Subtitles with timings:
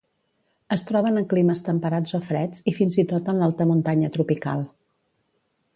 [0.75, 4.67] Es troben en climes temperats o freds i fins i tot en l'alta muntanya tropical.